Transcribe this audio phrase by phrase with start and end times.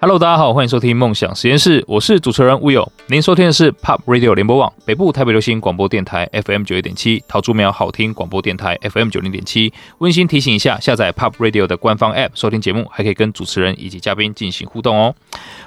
[0.00, 2.88] Hello，大家好，欢迎收听梦想实验室，我是主持人 Will。
[3.08, 9.72] 您收听的是 Pop Radio 联播网北部台北流行广播电台 FM 九一点七，桃竹苗好听广播电台 FM 九零点七。
[9.98, 15.12] 温馨提醒一下，下载 Pop Radio 的官方 App 收听节目，还可以跟主持人以及嘉宾进行互动哦。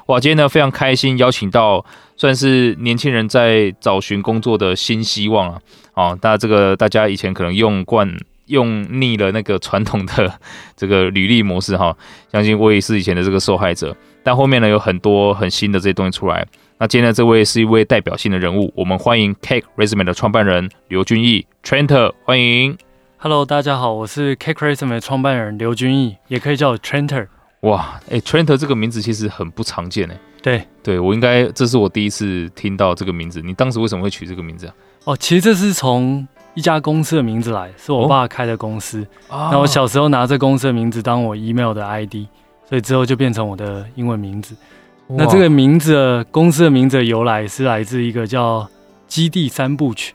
[0.05, 5.61] 哇，今天呢非常开心，邀请到算是年轻人在找寻工作的新希望啊。
[5.93, 8.09] 哦，那这个大家以前可能用惯。
[8.47, 10.29] 用腻了那个传统的
[10.75, 11.95] 这个履历模式哈，
[12.33, 13.95] 相信我也是以前的这个受害者。
[14.23, 16.45] 但后面呢有很多很新的这些东西出来。
[16.77, 22.77] 那今天的这位是一位代表性的人物，我们欢迎 Cake Resume 的创办人刘俊义 Trent，欢迎。
[23.17, 27.27] Hello，大家好，我是 Cake Resume 的创办人刘俊义，也可以叫我 Trent。
[27.61, 30.17] 哇，哎，Trent 这个名字其实很不常见哎。
[30.41, 33.41] 对，对我应该这是我第一次听到这个名字。
[33.41, 34.73] 你当时为什么会取这个名字啊？
[35.05, 36.27] 哦，其实这是从。
[36.53, 39.07] 一家公司的名字来，是我爸开的公司。
[39.29, 42.27] 哦、那我小时候拿着公司的名字当我 email 的 ID，
[42.71, 44.55] 所以之后就变成我的英文名字。
[45.07, 48.61] 那这个名字，公司的名字的由来是来自一个叫
[49.09, 50.13] 《基地三部曲》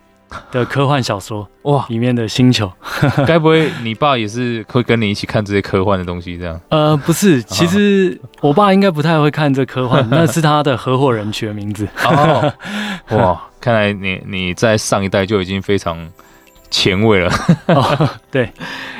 [0.50, 2.72] 的科幻小说 哇，里面的星球。
[3.28, 6.58] 该不会你爸也是会跟你一起看这些科幻的东西这样？
[6.70, 11.86] 呃，不是，其实我爸应该不太会看这科幻，那是他的合伙人取的名字。
[12.06, 12.50] 哦，
[13.10, 16.10] 哇，看来你你在上一代就已经非常。
[16.68, 17.30] 前卫了、
[17.68, 18.52] 哦，对，哎、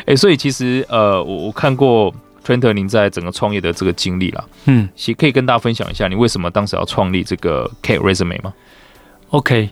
[0.07, 2.15] 欸，所以其实呃，我我看过
[2.47, 8.55] Trent 您在整个创业的这个经历啦，嗯，其实可以跟大家分享一下，你为什么当时要创立这个 Cake Resume 吗
[9.31, 9.71] ？OK，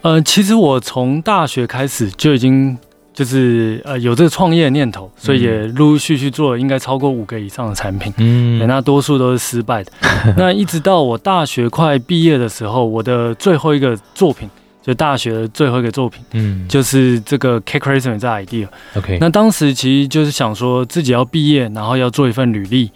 [0.00, 2.78] 呃，其实我从大学开始就已经
[3.12, 9.92] 就是呃有这个创业的念头，所以也陆陆续续做了应该超过五个以上的产品，嗯，那多数都是失败的。
[10.38, 14.48] 那一直到我大学快毕业的时候，我的最后一个作品。
[14.86, 18.68] 就大学的最后一个作品，嗯，就是这个 Resume 这 idea。
[18.94, 22.92] OK，那当时其实就是想说自己要毕业，然后要做一份履历，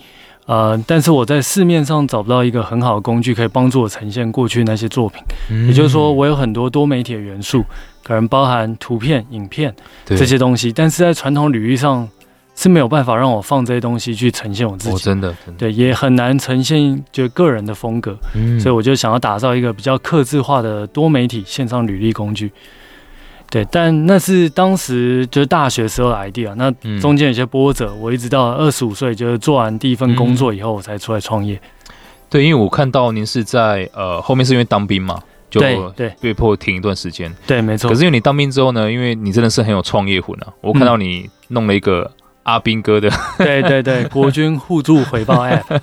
[0.47, 5.21] 呃，但是我在市面上找不到一个很好的工具可以帮助我呈现过去那些作品。
[5.51, 7.65] 嗯，也就是说，我有很多多媒体的元素，
[8.05, 9.75] 可能包含图片、影片
[10.05, 12.09] 这些东西，但是在传统履历上。
[12.61, 22.53] 是没有办法让我放这些东西去呈现我自己，真的，对，也很难呈现就个人的风格，嗯，所以我就想要打造一个比较克制化的多媒体线上履历工具，
[23.49, 26.71] 对，但那是当时就是大学时候的 idea，那
[27.01, 31.59] 中间有些波折，我一直到二十五岁就是做完第一份工作以后，我才出来创业。
[32.29, 35.19] 对，因为我看到您是在呃后面是因为当兵嘛，
[35.49, 35.63] 就
[35.97, 36.15] 对。
[36.21, 37.89] 被迫停一段时间，对，没错。
[37.89, 42.13] 可是因为你当兵之后呢，因为你真的是很有创业魂啊，我看到你弄了一个。
[42.43, 45.81] 阿兵哥的，对对对，国军互助回报 App。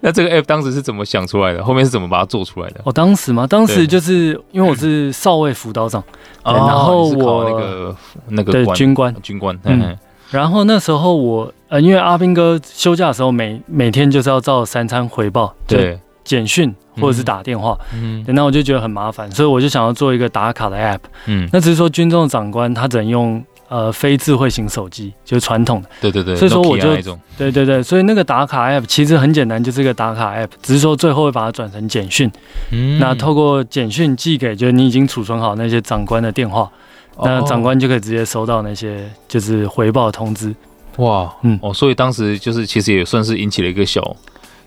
[0.00, 1.64] 那这个 App 当时是怎么想出来的？
[1.64, 2.80] 后面是怎么把它做出来的？
[2.84, 6.02] 我、哦、当时嘛，当时就是因为我是少尉辅导长，
[6.44, 7.96] 然后我那个
[8.28, 9.14] 那个军官。
[9.22, 9.96] 军官，嗯，
[10.30, 23.42] 然后那时候我呃，因为阿兵哥休假的时候每每天就是要照三餐回报，对，简讯或者是打电话，嗯，那我就觉得很麻烦，所以我就想要做一个打卡的 App，嗯，那只是说军中的长官他只能用。
[23.72, 26.94] 呃，非智慧型手机就是传统的，对对对，所以说我就
[27.38, 32.30] 对对对，所以那个打卡 app 其实很简单，就是一个打卡 app，只是说最后会把它转成简讯，
[32.70, 36.70] 嗯，那透过简讯寄给就是你已经储存好那些长官的电话，
[37.16, 40.54] 哦、那长官就可以直接收到那些就是回报通知。
[40.98, 44.14] 哇，嗯，哦，所以当时就是其实也算是引起了一个小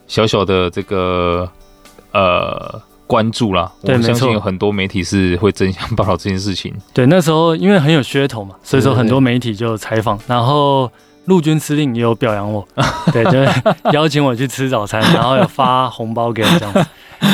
[0.07, 1.47] 小小的这个
[2.11, 2.81] 呃。
[3.07, 6.73] 关注啦，对，我相信有很多媒体是会争相报道这件事情。
[6.93, 10.91] 对，那时候因为很有噱头嘛，所以说很多媒体就采访，然后
[11.25, 12.67] 陆军司令也有表扬我，
[13.13, 16.85] 对，就邀请我去吃早餐，然后有发红包给我这样子。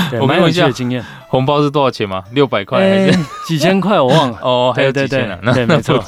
[0.09, 1.03] 对，蛮有趣的经验。
[1.27, 2.23] 红包是多少钱吗？
[2.33, 3.99] 六百块还是几千块？
[3.99, 4.37] 我忘了。
[4.43, 5.39] 哦，还有几千啊？
[5.53, 6.03] 对，没错。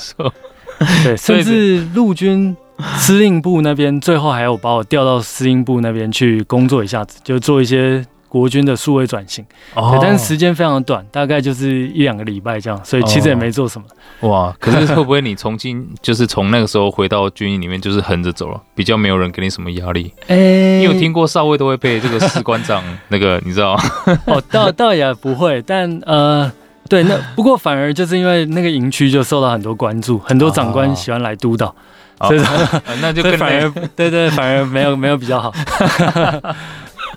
[1.03, 2.55] 对， 甚至陆军
[2.97, 8.05] 司令部那边最后还有把我调到司令部那边去工作一下子，就做一些。
[8.33, 9.45] 国军的数位转型，
[9.75, 13.85] 哦、对，但是时间非常短，大概就是一两个礼拜这样，所以其实也没做什么。
[14.21, 20.11] 哦、哇， 可是会不会你重新就是从那个时候回到军营里面就是横着走了，比较没有人给你什么压力？
[20.25, 23.83] 哎、欸，你有听过少尉都会被这个士官长那个 你知道吗？
[24.25, 26.51] 哦，倒倒也不会，但呃，
[26.89, 31.67] 对，那不过反而就是因为那个营区就受到很多关注，很多长官喜欢来督导，
[32.17, 35.53] 哦、所以、哦、那就更反而对，对对，反而没有没有比较好。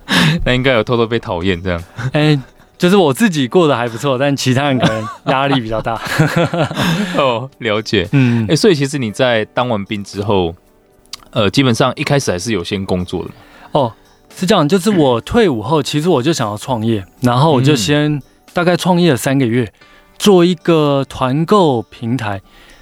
[0.44, 1.82] 那应该有偷偷被讨厌这样，
[2.12, 2.40] 哎、欸，
[2.78, 6.00] 就是我自己过得还不错，但其他人可能压力比较大。
[7.16, 10.54] 哦，了解，嗯，哎、欸，所以其实你在当完兵之后，
[11.30, 13.30] 呃，基本上一开始还是有先工作的。
[13.72, 13.92] 哦，
[14.34, 18.22] 是这样，就是我退伍后，其实我就想要创业，然后我就先
[18.52, 19.72] 大概创业了三个月，
[20.18, 22.40] 做一个团购平台。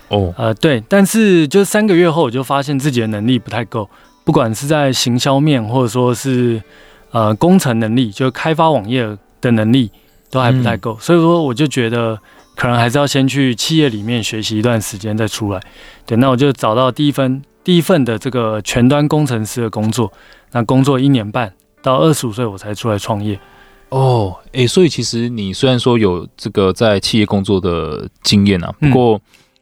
[0.08, 3.88] 哦，呃，对，但是就是三个月后，我就发现自己的能力不太够。
[4.22, 6.62] 不管是在行销面，或者说是
[7.14, 9.06] 呃工程能力，就开发网页
[9.40, 9.88] 的能力，
[10.30, 10.94] 都还不太够。
[10.94, 12.18] 嗯、所以说，我就觉得
[12.56, 15.60] 可能还是要先去企业里面学习一段时间再出来。
[16.04, 20.12] 对，那我就找到第一份第一份的这个前端工程师的工作，
[20.50, 23.38] 那工作一年半，到二十五岁我才出来创业。
[23.90, 29.20] 哦，诶、欸，所以其实你虽然说有这个在企业工作的经验啊，不过。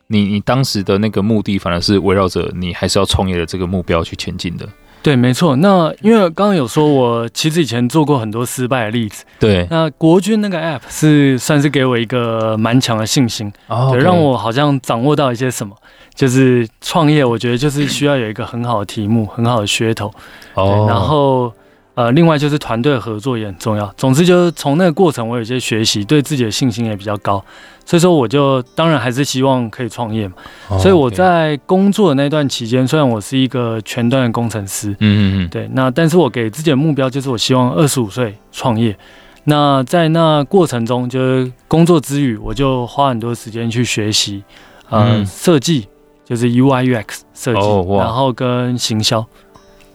[0.09, 4.69] 你你当时的那个目的，反而是围绕着你还是要创业的这个目标去前进的。
[5.03, 5.57] 对，没错。
[5.57, 9.25] 那因为刚刚有说，我其实以前做过很多失败的例子。
[9.41, 9.67] 对。
[9.69, 15.77] 那国军那个 App 是算是给我一个蛮强的信心，哦、对，让我好像掌握到一些什么。
[16.15, 20.13] 就是创业，我觉得就是需要有一个很好的题目，很好的噱头。
[20.55, 20.87] 哦。
[20.89, 21.53] 然后。
[21.95, 23.87] 呃，另外就是团队合作也很重要。
[23.99, 27.45] 总之就是从那个过程，我有些学习，对自己的信心也比较高。
[27.85, 30.35] 所以说，我就当然还是希望可以创业嘛。
[30.69, 30.81] Oh.
[30.81, 38.97] 所以我在工作的那段期间，虽然我是一个全端的工程师，嗯嗯嗯，对，那但是我给自己的目标就是，我希望二十五岁创业。
[39.45, 44.43] 那在那过程中，就是工作之余，我就花很多时间去学习，
[44.89, 45.91] 呃，设计、嗯、
[46.25, 48.01] 就是 UI UX 设计，oh.
[48.01, 49.27] 然后跟行销，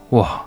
[0.09, 0.43] 哇。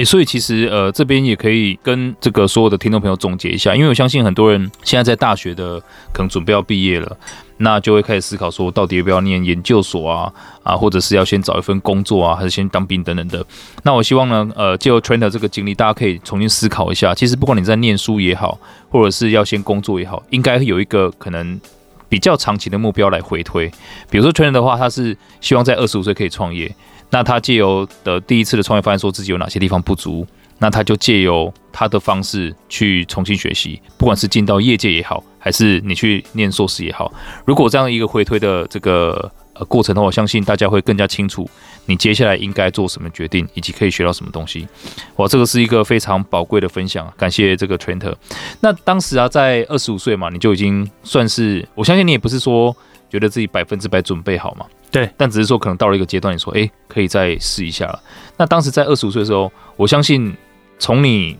[0.00, 5.78] 欸、所以其实呃，这边也可以跟这个所有的听众朋友总结一下，因为我相信很多人现在在大学的
[6.10, 7.16] 可能准备要毕业了，
[7.58, 10.32] 那就会开始思考说，到底要不要念研究所啊
[10.62, 13.44] 啊，或者是要先找一份工作啊，还是先当兵等等的。
[13.82, 18.58] 那我希望呢，呃，借由 Trent 这个经历，大家可以重新思考一下，其实不管你在念书也好，
[18.88, 21.60] 或者是要先工作也好，应该有一个可能
[22.08, 23.70] 比较长期的目标来回推。
[24.08, 26.74] 比如说 Trent 的话，他是希望在二十五岁可以创业。
[27.10, 30.26] 那他借由的第一次的创业，发现说自己有哪些地方不足，
[30.58, 37.12] 那他就借由他的方式去重新学习，不管是进到业界也好，还是你去念硕士也好，
[37.44, 41.48] 如果这样一个回推的这个呃过程的话，我相信大家会更加清楚
[41.86, 44.68] 你接下来应该做什么决定，以及可以学到什么东西。
[45.16, 48.14] 哇，这个是一个非常宝贵的分享，感谢这个 Trent。
[48.60, 52.76] 那当时啊，在二十五岁嘛，你就已经算是，我相信你也不是说
[53.10, 54.64] 觉得自己百分之百准备好嘛。
[54.90, 58.00] 对，但只是说可能到了一个阶段，你说，哎，可以再试一下了。
[58.36, 60.34] 那当时在二十五岁的时候，我相信
[60.78, 61.36] 从你，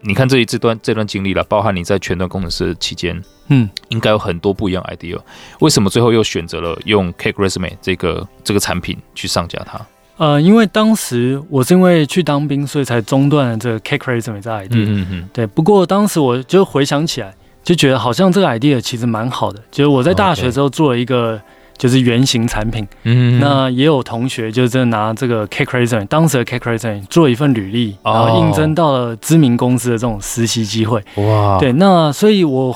[0.00, 5.18] 你看这一这段这段经历了，包含你在全端工程师期间，嗯，应该有很多不一样 idea。
[5.60, 9.80] 为什么最后又选择了用 Cake Resume 这个这个产品去上架它？
[10.16, 14.68] 呃，因为当时我是因为去当兵，所以才中断了这个 Cake Resume 这 idea。
[14.70, 15.28] 嗯嗯嗯。
[15.32, 17.34] 对，不过当时我就回想起来，
[17.64, 19.60] 就觉得好像这个 idea 其实蛮好的。
[19.72, 21.40] 就是我在大学的时候做了一个。
[21.76, 31.02] 就是原型产品，嗯，那也有同学就是真的拿这个 Cake Resume 当时的 Cake Resume 做一份履历，然后应征到了知名公司的这种实习机会。
[31.16, 32.74] 哇，对，那所以我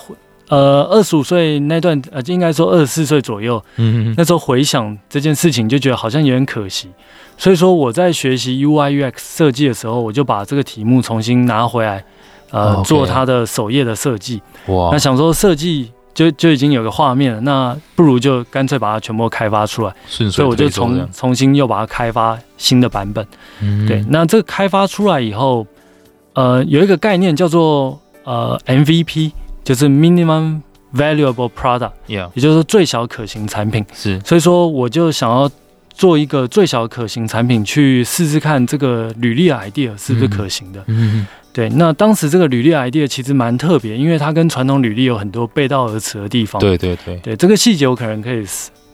[0.48, 6.88] 呃二十五岁那段呃应该说二十四岁左右，嗯，那时候回想这件事情就觉得好像有点可惜，
[7.36, 12.04] 所以说我在学习 UI UX 设计的时候，我就把这个题目重新拿回来，
[12.50, 14.42] 呃，做他的首页的设计。
[14.66, 15.92] 哇，那想说设计。
[16.14, 19.94] 就就已经有个画面了，那不如就干脆把它全部开发出来。
[20.08, 23.24] 所以我就重重新又把它开发新的版本。
[23.60, 25.64] 嗯、对，那这个开发出来以后，
[26.32, 29.30] 呃，有一个概念叫做呃 MVP，
[29.62, 30.62] 就是 Minimum
[30.92, 33.86] Valuable Product，也就是说最小可行产品。
[33.94, 35.48] 是，所以说我就想要
[35.98, 40.82] 做一个最小可行产品，去试试看这个履历 idea 是不是可行的。
[40.86, 41.18] 嗯。
[41.18, 46.60] 嗯对，那当时这个履历 idea 其实蛮特别，因为它跟传统履历有很多背道而驰的地方。
[46.60, 48.44] 对对对，对这个细节我可能可以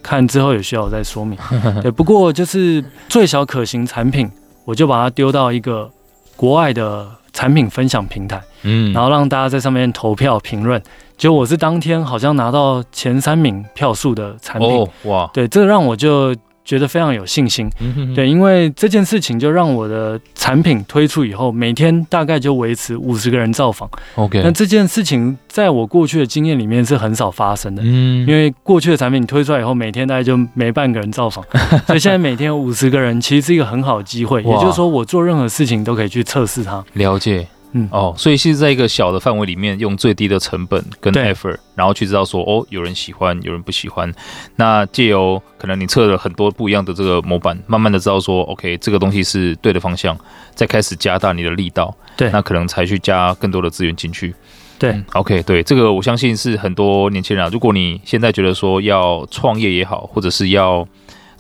[0.02, 1.38] 看之后有需要我再说明。
[1.82, 4.30] 对，不过就是最小可行产品，
[4.64, 5.90] 我就把它丢到一个
[6.36, 10.82] 国外的产品分享平台，嗯，然后让大家在上面投票评论。
[11.18, 16.34] 就我是当天好像拿到前三名票数的产品，哦，哇，对，这个让我就。
[16.64, 17.70] 觉得非常有信心，
[18.14, 23.88] 对，因为这件事情就让我的产品推出以后，每天大概就维持五十个人造访。
[24.14, 31.44] OK，那这件事情在我过去的经验里面是很少发生的，嗯，因为过去的产品推出来以后，每天大概就没半个人造访，
[31.86, 36.82] 所以现在每天有五十个人，其实是一个很好的机会，也就是说我做任何事情都可以去测试它。
[36.94, 37.46] 了解。
[37.76, 44.12] 嗯哦，所以是在一个小的范围里面，用最低的成本跟 effort，然后去知道说，哦，有人喜欢，有人不喜欢。
[44.54, 50.16] 那借由可能你测了很多不一样的这个模板，慢慢的知道说，OK，这个东西是对的方向，
[50.54, 51.92] 再开始加大你的力道。
[52.16, 54.32] 对，那可能才去加更多的资源进去。
[54.78, 60.86] 对、嗯、，OK，对，这个我相信是很多年轻人啊，如果你现在觉得说要创业也好，或者是要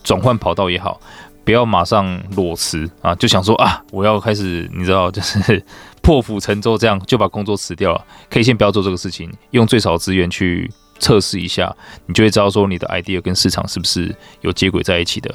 [0.02, 1.00] 转换跑道也好，
[1.44, 5.62] 不要马上裸辞啊，就想说啊，我要开始，你知道，就是。
[6.04, 8.04] 破釜沉舟，这样就把工作辞掉了。
[8.28, 11.74] 可以先不要做这个事情，用最少资源去测试一下，
[12.04, 15.34] 你就会知道说你的 idea 跟市场是不是有接轨在一起的。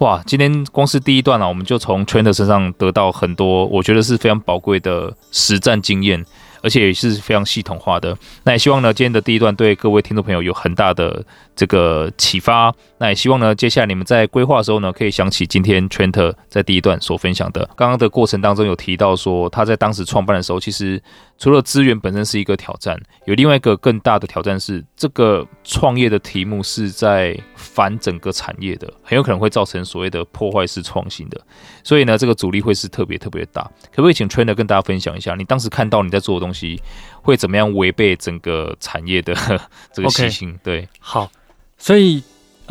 [0.00, 6.22] 哇，今天光是第一段啊，我们就从 Trent 身上得到很多，我觉得是非常宝贵的实战经验。
[6.64, 8.16] 而且也是非常系统化的。
[8.44, 11.24] 那也希望呢，今天的第一段对各位听众朋友有很大的
[11.56, 12.72] 这个启发。
[13.02, 17.68] 那也希望呢，接下来你们在规划的时候呢，可以想起今天 Trent 在第一段所分享的。
[17.74, 21.02] 刚刚的过程当中有提到说，他在当时创办的时候，其实
[21.36, 31.40] 除了资源本身是一个挑战，有另外一个更大的挑战是，这个创业的题目是在反整个产业的，很有可能会造成所谓的破坏式创新的。
[31.82, 33.62] 所以呢，这个阻力会是特别特别大。
[33.90, 36.80] 可不可以请 Trent 跟大家分享一下，你当时看到你在做的东西
[37.20, 39.34] 会怎么样违背整个产业的
[39.92, 41.28] 这个习性对，好，
[41.76, 42.22] 所以。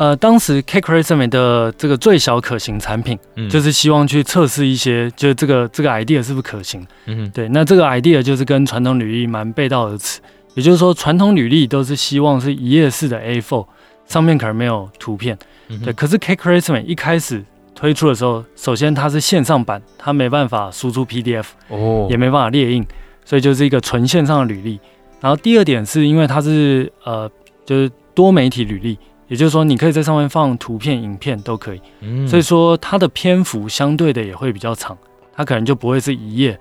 [0.02, 7.48] 呃，当时 cArchitect 的这个最小可行产品，嗯，就是希望去测试一些，就是这个这个 idea 是不是可行，嗯，对。
[7.50, 10.18] 那这个 idea 就是跟传统履历蛮背道而驰，
[10.54, 13.64] 也就是说，传统履历都是希望是一页式的 A4，
[14.08, 15.92] 上面可能没有图片，嗯、对。
[15.92, 22.84] 可是 cArchitect 一开始推出的时候，首先它是线上版，它没办法输出 PDF，哦，也没办法列印，
[23.24, 24.80] 所以就是一个纯线上的履历。
[25.20, 27.30] 然后第二点是因为它是呃，
[27.64, 28.98] 就是多媒体履历。
[29.32, 34.94] 也就是说，你可以在上面放图片、影片都可以，嗯，所以说它的篇幅相对的也会比较长，
[35.34, 36.60] 它可能就不会是一页。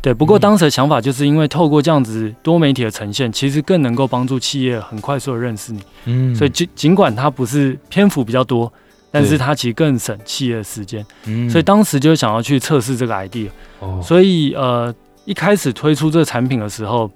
[0.00, 8.72] 对，不过当时的想法就是因为透过这样子多媒体的呈现，其实更能够帮助企业很快速的认识你，嗯，所以尽尽管它不是篇幅比较多，
[9.10, 13.48] 但是它其实更省企业的时间，嗯，所以当时就想要去测试这个 idea，
[13.80, 17.10] 哦，所以呃一开始推出这个产品的时候，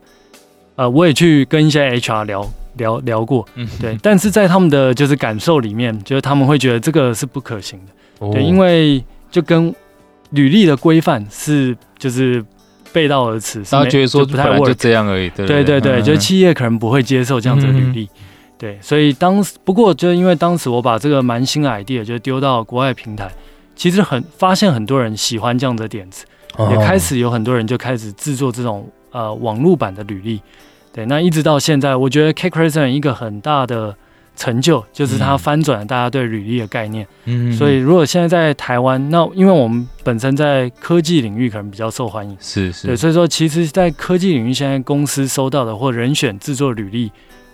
[0.75, 2.51] 呃，我也去跟一些 HR 聊。
[2.77, 9.75] 聊聊过，嗯，对，但是在他们的就是感受里面，就是他们会觉得这个是不可行的，哦、对，因为就跟
[10.31, 12.45] 履历的规范是就是
[12.93, 18.09] 背道而驰，他觉得说不太就这样而已，对对对对，就是企业可能不会接受这样子的履历，嗯、
[18.59, 23.31] 对，所以当时不过就因为当时我把这个蛮新的 idea 就丢到国外平台，
[23.75, 26.25] 其实很发现很多人喜欢这样的点子，
[26.57, 30.41] 哦、也开始有很多人就开始制作这种呃网络版的履历。
[30.97, 33.95] 对，那一直到现在，我觉得 cArchitect 一个很大的
[34.35, 37.07] 成就就是它翻转了大家对履历的概念。
[37.27, 47.13] 嗯，所以如果现在在台湾，那因为我们本身在科技领域可能比较受欢迎，是是，对，所以说其实，在科技领域，现在公司收到的或人选制作履历，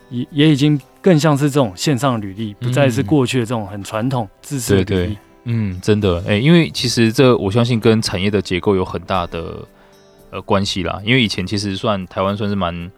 [0.08, 4.84] 也也已经更像是这种线上履历，不再是过去的这种很传统制式的履历。
[4.84, 9.66] 对对，嗯，真的，哎、欸，因为其实这我相信跟产业的结构有很大的
[10.30, 11.00] 呃关系啦。
[11.04, 12.88] 因为以前其实算台湾算是蛮。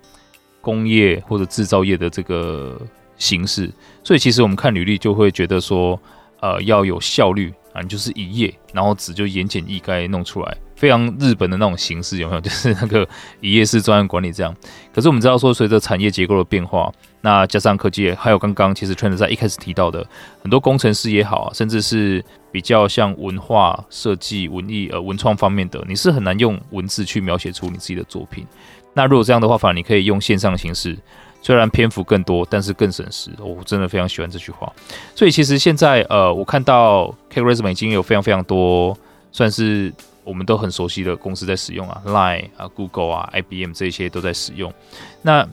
[0.65, 2.81] 工业或者制造业的这个
[3.19, 3.71] 形式，
[4.03, 6.01] 所以其实我们看履历就会觉得说，
[6.41, 12.41] 呃，要有效率啊，你就是一页，然后纸就言简意赅弄出来，非常日本的那种形式，有没有？
[12.41, 13.07] 就是那个
[13.41, 14.55] 一页式专案管理这样。
[14.93, 16.91] 可是我们知道说，随着产业结构的变化，
[17.21, 20.07] 那加上科技，还有刚刚其实 Trent 在一开始提到的
[20.43, 28.47] 很多工程师也好，甚至是比较像文化设计、文艺呃文创方面的，你是很难用文字去描写出你自己的作品。
[28.95, 30.97] 那如果这样的话，反而你可以用线上的形式，
[31.43, 33.31] 虽然篇幅更多，但是更省时。
[33.39, 34.73] 我真的非常喜欢这句话。
[35.15, 38.97] 所以其实现在，呃，我看到 cArchitect 已经有非常非常多，
[39.33, 44.73] 算是我们都很熟悉的公司在使用啊，Line 啊、Google 啊、IBM 这些都在使用。
[45.23, 45.47] 那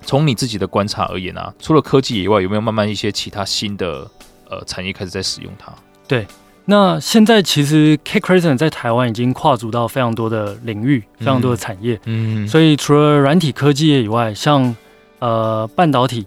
[0.00, 4.10] 从你自己的观察而言啊，除了科技以外，有没有慢慢一些其他新的
[4.48, 5.72] 呃产业开始在使用它？
[6.08, 6.26] 对。
[6.66, 11.98] 那现在其实 cArchitect 在台湾已经跨足到非常多的领域，非常多的产业。
[12.04, 14.74] 嗯，所以除了软体科技业以外，像
[15.18, 16.24] 呃半导体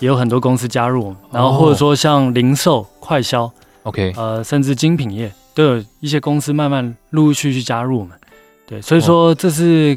[0.00, 3.50] 也有很多公司加入我们，然后或者说像零售、快销
[3.84, 8.18] ，OK，呃，甚至精品业都有一些公司慢慢陆陆续续加入我们。
[8.66, 9.96] 对，所以说这是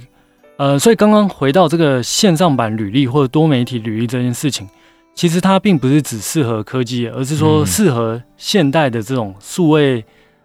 [0.57, 4.69] 呃，所以刚刚回到这个线上版履历或者多媒体履历这件事情。
[5.19, 10.01] 其实它并不是只适合科技，而是说适合现代的这种数位，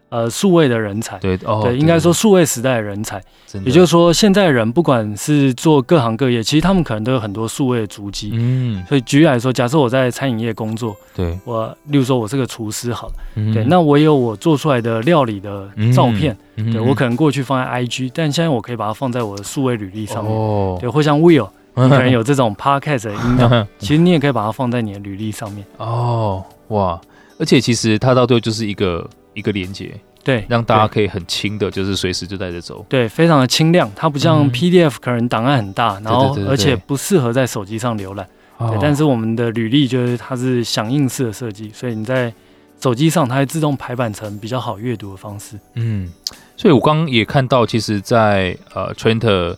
[0.09, 1.17] 呃，数位的人才。
[1.19, 3.23] 对，哦，对，应该说数位时代的人才。
[3.65, 8.33] 也就是说，现在人不管是做各行各业，其实他们可能都有很多数位的足迹。
[8.35, 8.85] 嗯。
[8.89, 13.15] 所以举例来说，假设我在餐饮业工作，对，我，例如说我是个厨师，好了，
[13.55, 20.35] 对，那我有我做出来的料理的照片，对，我可能过去放在 IG，但现在我可以把它放在我的数位履历上面。
[20.35, 20.77] 哦。
[20.81, 21.49] 对，或像 Will。
[21.75, 25.65] 你可能有这种 podcast 的音档， 其实你也可以把它放在你的履历上面。
[25.79, 27.01] 哦，哇！
[27.39, 32.87] 而且其实它到最后就是一个一个连接，对，让大家可以很轻的，就是随时就带着走。
[32.89, 38.25] 对，非常的轻量，它不像 PDF 可能档案很大，然后而且不适合在手机上浏览。
[38.57, 42.33] 对，但是我们的履历就是它是响应式的设计，所以你在
[42.81, 45.59] 手机上它会自动排版成比较好阅读的方式。
[45.75, 46.09] 嗯，
[46.57, 49.57] 所以我刚刚也看到，其实在，在呃 Trent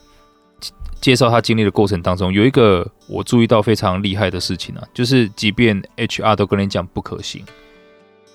[1.00, 7.44] 介绍他经历的过程当中，有一个我注意到非常厉害的事情啊，就是即便 HR 都跟你讲不可行，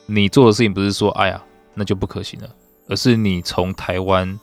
[0.05, 1.41] 你做的事情不是说哎呀
[1.73, 2.49] 那就不可行了，
[2.87, 4.39] 而是你从台湾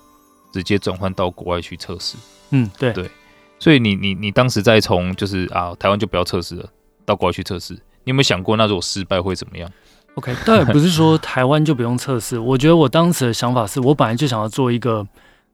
[0.53, 2.17] 直接转换到国外去测试。
[2.51, 3.11] 嗯，对对，
[3.59, 6.69] 所以你你你当时在从就是啊台湾就不要测试了，
[7.07, 9.71] 到国外去测试，你有没有想过那如果失败会怎么样
[10.15, 15.07] ？OK，倒也不是说台湾就不用测试，我觉得我当时的想法是我本来就想要做一个。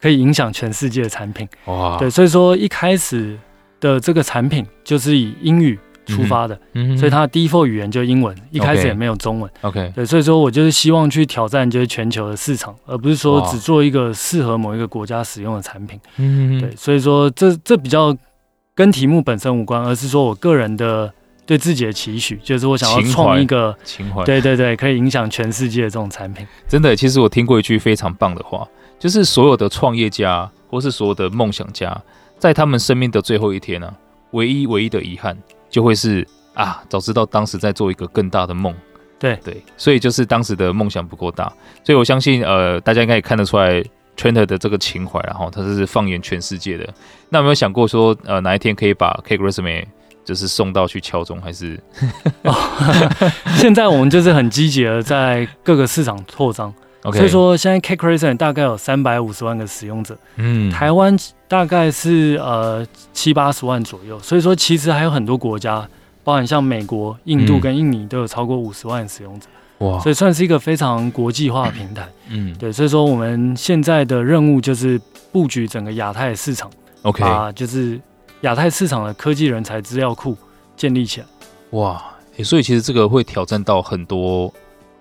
[0.04, 1.96] 可以影响全世界的产品，哇！
[1.98, 3.38] 对，所以说一开始
[3.80, 18.14] 的这个产品就是以英语出发的，嗯，所以它的 default 语言就是英文，一开始也没有中文，OK，对，所以说我就是希望去挑战就是全球的市场，而不是说只做一个适合某一个国家使用的产品，嗯，对，所以说这这比较
[18.74, 21.10] 跟题目本身无关，而是说我个人的
[21.46, 26.46] 对自己的期许，就是我想要创一个情怀，对对对，可以影响全世界的这种产品。
[26.68, 28.68] 真的，其实我听过一句非常棒的话。
[29.04, 31.94] 就是所有的创业家，或是所有的梦想家，
[32.38, 33.92] 在他们生命的最后一天呢、啊，
[34.30, 35.36] 唯一唯一的遗憾，
[35.68, 38.74] 就会是啊，早知道当时在做一个更大的梦。
[39.18, 41.52] 对对，所以就是当时的梦想不够大。
[41.84, 43.84] 所以我相信，呃，大家应该也看得出来
[44.16, 46.88] ，Trent 的这个情怀，然后他是放眼全世界的。
[47.28, 49.84] 那有没有想过说，呃，哪一天可以把 Cake Resume
[50.24, 51.78] 就是送到去敲钟，还是？
[52.44, 52.54] 哦、
[53.60, 56.72] 现在我们就是很积极的在各个市场扩张。
[57.12, 61.14] 所以说，现在 Cake Resume 大概有三百五十万个使用者，嗯，台湾
[61.46, 64.18] 大概是呃七八十万左右。
[64.20, 65.86] 所以说，其实还有很多国家，
[66.22, 69.46] 包含像美国、印度跟印尼，都有超过五十万使用者。
[69.78, 72.08] 哇，所以算是一个非常国际化的平台。
[72.30, 74.98] 嗯，对，所以说我们现在的任务就是
[75.30, 76.70] 布局整个亚太市场
[77.02, 78.00] ，OK，啊，就是
[78.40, 80.34] 亚太市场的科技人才资料库
[80.74, 81.26] 建立起来。
[81.72, 82.02] 哇，
[82.38, 84.50] 欸，所以其实这个会挑战到很多。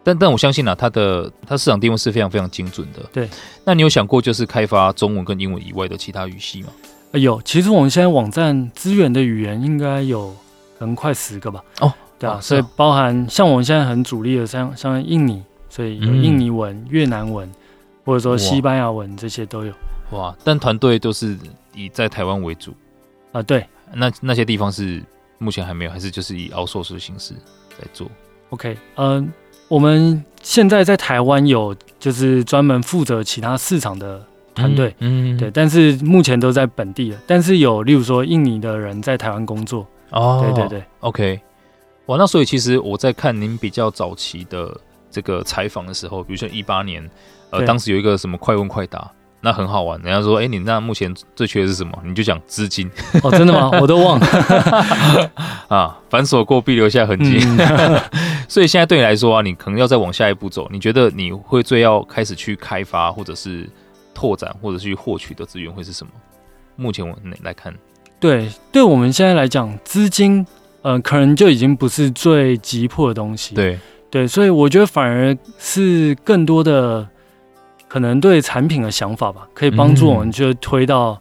[0.03, 2.99] 但但我相信啊，它的它市场定位是非常非常精准的。
[3.13, 3.29] 对，
[3.63, 6.69] 那你有想过就是开发中文跟英文以外的其他语系吗？
[7.13, 10.35] 呃，有，其实我们现在网站资源的语言应该有
[10.77, 11.63] 可能快十个吧。
[11.79, 17.49] 哦，对啊，所以包含像我们现在很主力的像像印尼，所以有印尼文、嗯、越南文，
[18.03, 19.73] 或者说西班牙文这些都有。
[20.11, 21.37] 哇，但团队都是
[21.73, 22.73] 以在台湾为主
[23.31, 23.41] 啊？
[23.41, 25.01] 对，那那些地方是
[25.37, 27.33] 目前还没有，还是就是以 outsource 的形式
[27.79, 28.09] 在做
[28.49, 29.31] ？OK，嗯。
[29.67, 34.21] 我们现在在台湾有就是专门负责其他市场的
[34.53, 37.17] 团队，嗯，对，但是目前都在本地了。
[37.25, 41.39] 但是有例如说印尼的人在台湾工作，哦，对对对，OK，
[42.07, 44.75] 哇，那所以其实我在看您比较早期的
[45.09, 47.09] 这个采访的时候，比如说一八年，
[47.49, 49.11] 呃，当时有一个什么快问快答。
[49.45, 51.91] 那很好玩，人家说，哎、欸，你那目前最缺的是什么？
[52.05, 52.89] 你就讲资金。
[53.21, 53.69] 哦，真的吗？
[53.81, 54.25] 我都忘了。
[55.67, 57.39] 啊，反锁过必留下痕迹。
[57.41, 57.57] 嗯、
[58.53, 60.69] 所以现在对你来说啊，你可能要再往下一步走。
[60.71, 63.67] 你觉得你会最要开始去开发，或者是
[64.13, 66.13] 拓展，或者是去获取的资源会是什么？
[66.75, 67.73] 目前我来看，
[68.19, 70.45] 对，对我们现在来讲，资金，
[70.83, 73.55] 呃，可能就已经不是最急迫的东西。
[73.55, 73.79] 对，
[74.11, 77.09] 对，所以我觉得反而是更多的。
[77.87, 81.19] 可能对产品的想法吧，可以帮助我们就推到，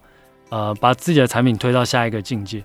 [0.51, 2.63] 嗯、呃，把自己的产品推到下一个境界。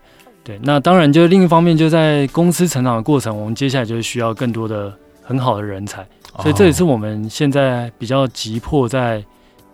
[0.47, 6.07] 对，那当然就另一方面，就在公司成长的过程，我们接下来就需要更多的很好的人才，
[6.39, 9.21] 所以这也是我们现在比较急迫在，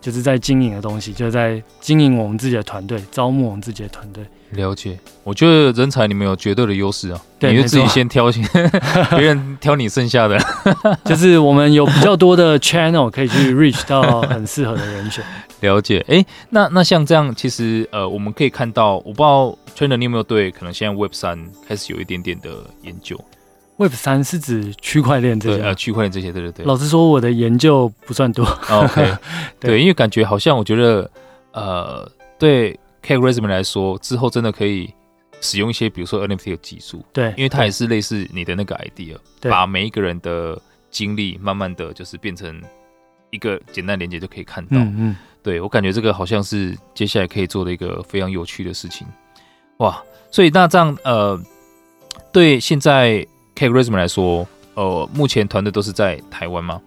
[0.03, 4.21] 就是在经营的东西，就是在经营我们自己的团队，招募我们自己的团队。
[4.49, 8.29] 了解，我觉得人才你们有绝对的优势啊，对，你就自己先挑，
[9.17, 10.37] 别人挑你剩下的，
[11.05, 15.23] 就是我们有比较多的 channel 可以去 reach 到很适合的人选。
[15.61, 22.49] 了解，哎、欸，那那像这样，其实呃，我们可以看到，我不知道 Trainer 你有没有对可能现在 Web 三开始有一点点的
[22.81, 23.17] 研究
[23.77, 25.63] ？Web 三是指区块链这些？
[25.63, 26.65] 呃，区块链这些，对对对。
[26.65, 28.45] 老实说，我的研究不算多。
[28.69, 29.17] OK，
[29.59, 31.09] 对，对，因为感觉好像我觉得，
[31.51, 32.79] 呃，对。
[33.05, 34.89] Cake Resume 来说，之后真的可以
[35.41, 40.57] 使用一些，比如说 NFT 的技术，对，因为它也是类似你的那个 idea，对，把每一个人的
[40.89, 42.62] 经历慢慢的就是变成
[43.29, 49.05] 一个简单连接就可以看到，嗯嗯，对，我感觉这个好像是接下来可以做的一个非常有趣的事情，
[49.79, 51.38] 哇，所以那这样呃，
[52.31, 56.81] 对现在 Cake Resume 来说，呃，目前团队都是在台湾吗？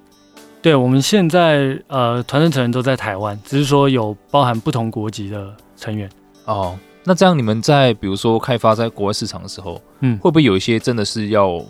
[0.62, 5.54] 对，我们现在呃，团队成员都在台湾，只是说有包含不同国籍的。
[5.78, 6.08] 成员
[6.46, 6.74] 哦，
[7.04, 11.62] 那这样你们在比如说开发在国外市场的时候，嗯，会不会有一些真的是要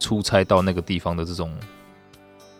[0.00, 1.52] 出差到那个地方的这种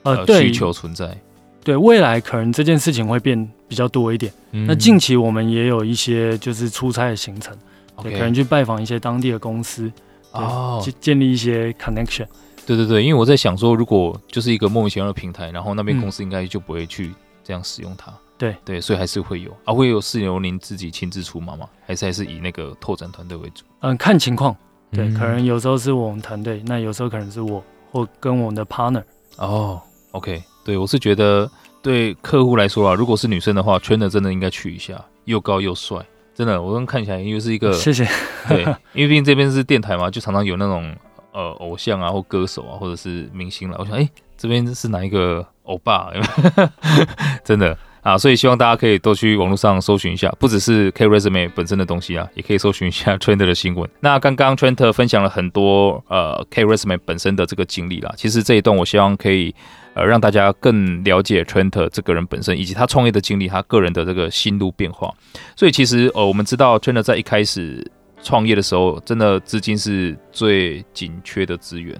[0.03, 1.17] 呃，呃需求存在？
[1.65, 4.31] 对，未来可能这件事情会变比较多一点。
[4.53, 7.57] 嗯、那近期我们也有一些就是出差的行程，
[8.03, 9.91] 对，可能去拜访一些当地的公司，
[10.43, 12.27] 哦，去建立一些 connection。
[12.67, 18.11] 对对对，因为我在想说，如果就是一个莫名其妙的平台，然后那边公司应该就不会去这样使用它。
[18.11, 21.69] 嗯对对，所以还是会有啊，会有是由您自己亲自出马吗？
[21.87, 23.63] 还是还是以那个拓展团队为主？
[23.79, 24.55] 嗯，看情况，
[24.91, 29.05] 对，嗯、可能有时候是我们团队，那有时候可能是我或跟我们的 partner。
[29.37, 31.49] 哦，OK，对我是觉得
[31.81, 38.05] 对客户来说啊，如果是女生的话，trainer 真的应该去一下，又高又帅，真的，我刚看起来因为是一个，谢谢，
[38.49, 40.95] 对，因为毕竟这边是电台嘛，就常常有那种
[41.33, 46.11] 呃偶像啊或歌手啊或者是明星了，我想哎，这边是哪一个欧巴？
[47.45, 47.77] 真的。
[48.05, 53.89] 啊，所以希望大家可以多去网络上搜寻一下，不只是 K Resume 本身的东西啊，也可以搜寻一下 Trent 的新闻。
[54.01, 59.55] 那刚刚 Trent 分享了很多呃 K Resume 本身的这个经历啦，其实这一段我希望可以
[59.95, 65.13] 呃让大家更了解 Trent 这个人本身，以及他创业的经历，他个人的这个心路变化。
[65.57, 67.91] 所以其实呃我们知道 Trent 在一开始
[68.23, 71.99] 创业的时候，真的资金是最紧缺的资源。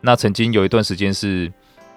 [0.00, 1.52] 那曾经有一段时间是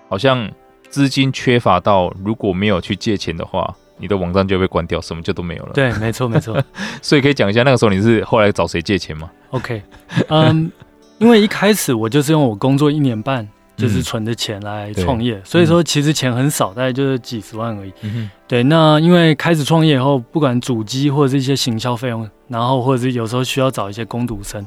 [0.07, 0.49] 好像。
[0.89, 5.71] 资金缺乏到，如果没有去借钱的话，你的网站就被关掉，什么就都没有了。
[5.73, 6.61] 对，没错，没错。
[7.01, 9.81] 所以可以讲一下那个时候你是后来找谁借钱吗？OK，
[10.27, 10.69] 嗯，
[11.17, 17.91] 因为一开始我就是用我工作一年半就是存的钱来创业，嗯、所以说其实钱很少，大概就是几十万而已。
[18.01, 24.65] 嗯、对，那因为开始创业以后，不管主机或者是一些行销费用，然后或者是有时候需要找一些工读生、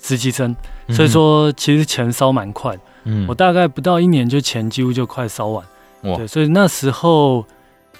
[0.00, 0.54] 实习生，
[0.88, 2.74] 所以说其实钱烧蛮快。
[3.04, 5.64] 嗯，我大概不到一年就钱几乎就快烧完，
[6.02, 6.16] 哇。
[6.16, 7.44] 对，所以那时候，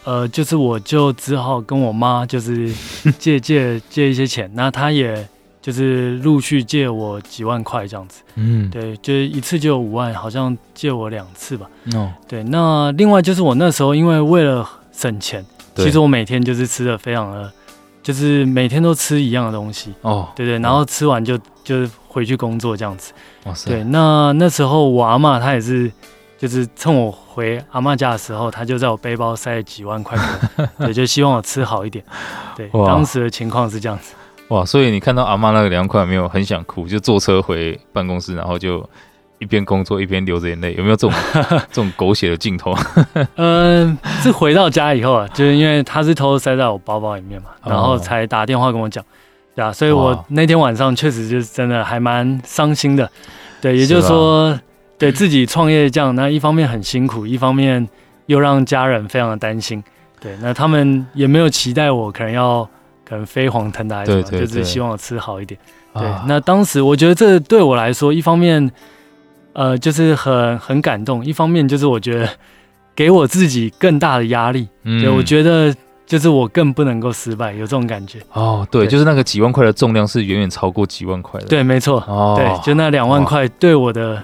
[0.04, 2.72] 呃，就是我就只好跟我妈就是
[3.18, 5.28] 借借借一些钱，那她也
[5.66, 15.84] 就是陆续借我几万块这样子，嗯，对，就是一次就有五万，好像借我两次吧，哦，对，那另外就是我那时候因为为了省钱，对。
[15.84, 17.52] 其实我每天就是吃的非常的，
[18.00, 21.90] 就是每天都吃一样的东西，哦，对对，然后吃完就就是。
[22.16, 23.12] 回去工作这样子，
[23.44, 23.68] 哇塞！
[23.68, 25.92] 对，那那时候我阿妈她也是，
[26.38, 30.16] 就是趁我回阿妈家的时候，她就在我背包塞了几万块
[30.56, 32.02] 钱， 对，就希望我吃好一点。
[32.56, 34.14] 对，当时的情况是这样子。
[34.48, 38.88] 哇，所以你看到阿妈那个两万块没有很想哭，就坐车回办公室，然后就
[39.38, 41.18] 一边工作一边流着眼泪，有没有这种
[41.72, 42.72] 这种狗血的镜头？
[43.34, 49.04] 嗯， 是回到家以后啊，就是因为他是偷偷塞在我包包里面嘛，然后才打电话跟我讲。
[49.54, 53.10] 对啊，所以我那天晚上确实就是真的还蛮伤心的，
[53.60, 54.60] 对，也就是说，吧
[54.98, 57.88] 对自己创业这样，那一方面很辛苦，一方面
[58.26, 59.82] 又让家人非常的担心，
[60.20, 62.68] 对，那他们也没有期待我可能要
[63.08, 65.58] 可能飞黄腾达，对，对，对，就是希望我吃好一点，
[65.94, 68.70] 对，那当时我觉得这对我来说，一方面
[69.52, 72.28] 呃就是很很感动，一方面就是我觉得
[72.94, 75.74] 给我自己更大的压力，嗯，对，我觉得。
[76.06, 78.64] 就是我更不能够失败，有这种感觉哦。
[78.70, 81.48] 对，对就是那个几万块的重量是远远超过几万块的。
[81.48, 81.98] 对，没错。
[82.06, 84.22] 哦，对，就那两万块对我的，哦、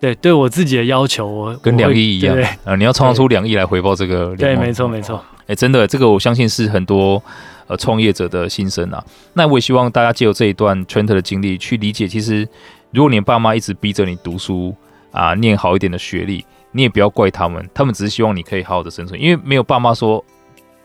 [0.00, 2.36] 对对我自己的要求，我跟两亿一样。
[2.64, 4.34] 啊，你要创造出两亿来回报这个。
[4.36, 5.22] 对，没错，没错。
[5.46, 7.22] 哎，真的，这个我相信是很多
[7.66, 9.04] 呃创业者的心声啊。
[9.34, 12.48] 那我也希望大家借由这一段 Trent 的经历去理解，其实
[12.92, 14.74] 如果你爸妈一直逼着你读书
[15.12, 20.24] 啊，念好一点的学历，你也不要怪他们，他们只是希望你可以好好的生存，因为没有爸妈说。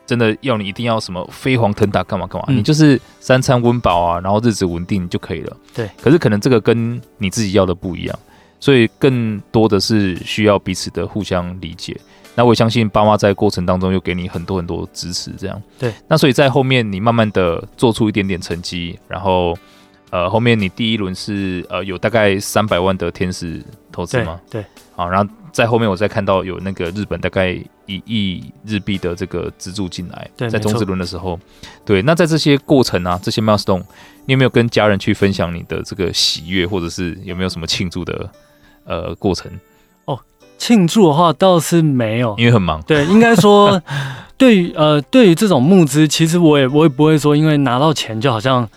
[0.07, 2.45] 真的要你一定要什么飞黄腾达干嘛干嘛？
[2.49, 5.57] 嗯、你就是三餐温饱啊，然后日子稳定就可以了。
[5.73, 5.89] 对。
[5.99, 8.19] 可是可能这个跟你自己要的不一样，
[8.59, 11.95] 所以更多的是需要彼此的互相理解。
[12.35, 15.61] 那我也相信爸妈在过程当中又给你很多很多支持，这样。
[15.79, 15.93] 对。
[16.07, 19.57] 那所以在后面你慢慢的做出一点点成绩，然后
[20.09, 24.39] 呃后面你第一轮是呃有大概三百万的天使投资吗？
[24.49, 24.61] 对。
[24.61, 24.65] 对
[24.95, 25.33] 好，然后。
[25.55, 27.53] 在后面我再看到有那个日本大概
[27.85, 31.39] 一亿日币的这个资助进来，在中子轮的时候，
[31.85, 33.81] 对，那在这些过程啊，这些 milestone，
[34.25, 38.29] 你有没有跟家人去分享你的这个喜悦，或者是有没有什么庆祝的
[38.83, 39.49] 呃过程？
[40.03, 40.19] 哦，
[40.57, 42.81] 庆祝的话倒是没有，因为很忙。
[42.81, 43.81] 对，应该说，
[44.35, 48.69] 对于呃对于这种募资，其实我也我也不会说，因为拿到钱就好像。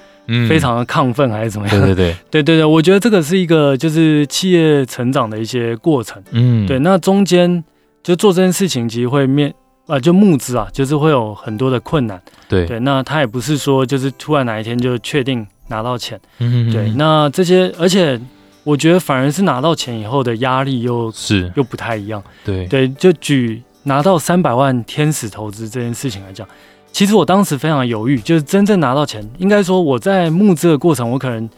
[0.48, 1.80] 非常的亢奋还是怎么样？
[1.80, 6.22] 对对对，对 对对，我觉得这个是一个就是企业成长的一些过程。
[6.32, 7.64] 嗯，对，那中间
[8.02, 9.52] 就做这件事情，其实会面
[9.86, 12.20] 啊，就募资啊，就是会有很多的困难。
[12.48, 16.20] 对对，那他也不是说就是突然哪一天就确定拿到钱。
[16.38, 18.20] 嗯，对，那这些，而且
[18.64, 22.22] 我觉得反而是拿到钱以后的压力又是又不太一样。
[22.44, 26.46] 对对，就举拿到三百万天使投资这件事情来讲。
[26.92, 31.48] 其实我当时非常犹豫，就是真正拿到钱，应该说我在募资的过程，我可能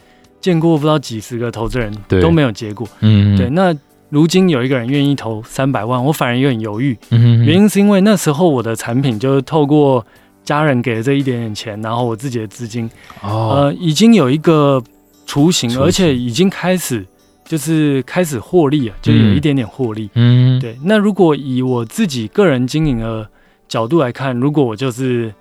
[0.40, 1.90] 见过不知道几十个投资人，
[2.21, 2.87] 都没有结果。
[3.01, 3.49] 嗯，对。
[3.51, 3.75] 那
[4.11, 6.99] 如今有一个人愿意投三百万，我反而有点犹豫。
[7.11, 10.05] 嗯，原因是因为那时候我的产品就是透过
[10.45, 12.90] 家人给的这一点点钱，然后我自己的资金，
[13.23, 14.83] 哦，呃，已经有一个
[15.27, 17.07] 雏形，而且已经开始
[17.45, 20.11] 就是开始获利了，就有一点点获利。
[20.14, 20.77] 嗯，对。
[20.83, 23.29] 那如果以我自己个人经营的
[23.70, 25.33] 角度来看，如果我就是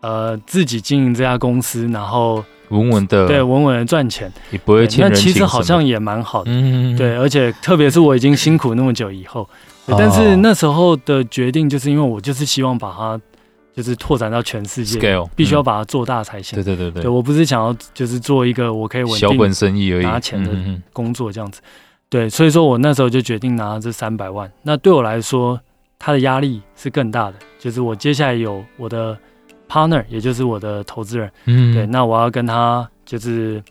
[0.00, 5.08] 呃自己经营这家公司，然后稳稳的对稳稳的赚钱，也不会欠。
[5.08, 9.48] 那其实好像也蛮好的，嗯，对，而且特别是我已经辛苦那么久以后，
[9.86, 13.20] 但是那时候的决定就是因为我就是希望把它。
[13.76, 16.56] 就是拓展到全世界，Scale, 必须要把它做大才行。
[16.56, 20.50] 对对对对，对我不是想要就是做一个我可以稳定小本生意而已拿钱的
[20.92, 21.60] 工作这样子。
[22.08, 24.50] 对，所以说我那时候就决定拿了这三百万。
[24.62, 25.60] 那对我来说，
[25.98, 27.34] 它的压力是更大的。
[27.58, 29.18] 就是我接下来有我的
[29.68, 31.30] partner，也就是我的投资人。
[31.46, 33.62] 嗯，对，那我要跟他就是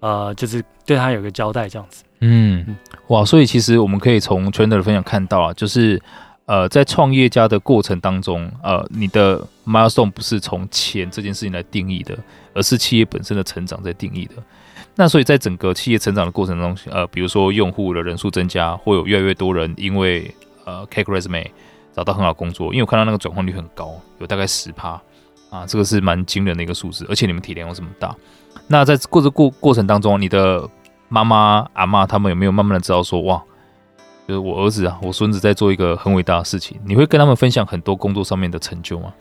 [0.00, 2.04] 呃，就是对他有个交代这样子。
[2.20, 2.76] 嗯，
[3.08, 6.00] 哇，所以其实我们可以从 Chandler 的分享看到啊，就是。
[6.48, 12.16] 呃，在创业家的过程当中，呃，你的 milestone 不是从钱这件事情来定义的，
[12.54, 14.34] 而是企业本身的成长在定义的。
[14.94, 20.32] 那所以在整个企业成长的过程中，呃，比如说用户的人数增加，会有越来越多人因为
[20.64, 21.46] 呃 CakeResume
[21.96, 25.00] 找到很好工作，因为我看到那个转换率很高，有大概十趴
[25.48, 28.14] 啊，这个是蛮惊人的一个数字，而且你们体量又这么大。
[28.68, 30.68] 那在过这过过程当中，你的
[31.08, 33.42] 妈妈、阿妈他们有没有慢慢的知道说，哇？
[34.28, 36.76] 就是我儿子啊，我孙子在做一个很伟大的事情。
[36.84, 39.14] 你会跟他们分享很多工作上面的成就吗？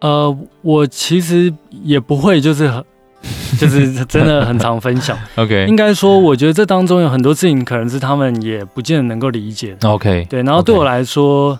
[0.00, 2.84] 呃，我其实也不会，就是很，
[3.58, 5.18] 就是真的很常分享。
[5.34, 9.74] OK，应该说，我觉得这当中有很多事情，可能是他们也不见得能够理解。
[9.82, 10.42] OK，对。
[10.42, 11.58] 然后对我来说.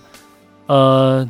[0.68, 1.28] 呃，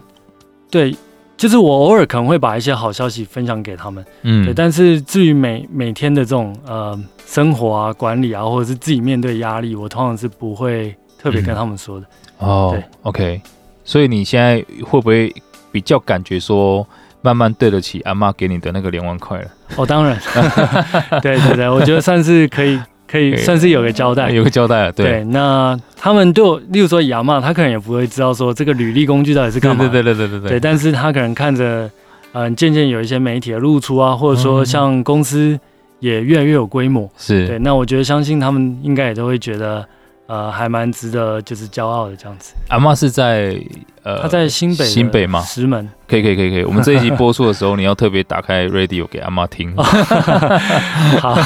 [0.71, 0.95] 对，
[1.37, 4.05] 就是我偶尔可能会把一些好消息分享给他们。
[4.23, 4.53] 嗯，对。
[4.53, 6.97] 但是至于每每天的这种呃
[7.27, 10.95] 生活啊、管理啊，或者是自己面对压力，我通常是不会。
[11.21, 12.07] 特别跟他们说的、
[12.39, 13.43] 嗯、哦，对，OK，
[13.85, 15.35] 所以你现在会不会
[15.73, 16.87] 比较感觉说，
[17.23, 19.51] 慢慢对得起阿妈给你的那个两万块了？
[19.75, 20.17] 哦，当然，
[21.21, 24.93] 对对对，我觉得算是可以，可以算是有个交代，有个交代了。
[24.93, 31.91] 对，对那他们对我，例如说阿妈，他可能也不会知道说这个履历工具到底是干嘛，对对对对对对，对，但是他可能看着，
[32.33, 35.59] 嗯，渐渐有一些媒体的露出啊，或者说像公司
[36.01, 37.49] 也越来越有规模，是。
[37.49, 39.85] 对，那我觉得相信他们应该也都会觉得。
[40.29, 42.53] 呃，还蛮值得，就是骄傲的这样子。
[42.69, 43.59] 阿妈是在
[44.03, 45.41] 呃，她在新北，新北吗？
[45.41, 45.89] 石门。
[46.07, 46.65] 可以，可以，可以，可以。
[46.65, 49.75] 我们这一集播出的时候， 你要特别打开 radio 给阿妈听。
[51.21, 51.39] 好。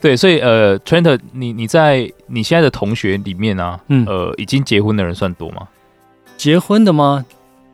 [0.00, 5.66] 对，所以呃，Trent，你你在你现在的同学里面啊，嗯，呃，已经结婚的人算多吗？
[6.36, 7.24] 结婚的吗？